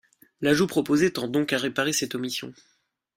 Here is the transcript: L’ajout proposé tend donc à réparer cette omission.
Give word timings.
L’ajout 0.41 0.65
proposé 0.65 1.13
tend 1.13 1.27
donc 1.27 1.53
à 1.53 1.59
réparer 1.59 1.93
cette 1.93 2.15
omission. 2.15 2.51